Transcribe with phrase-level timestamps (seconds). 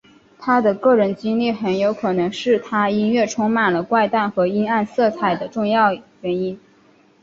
[0.39, 6.59] 他的个人经历很有可能是他音乐充满了怪诞和阴暗色彩的重要原因。